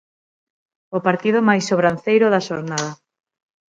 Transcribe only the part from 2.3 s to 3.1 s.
da xornada.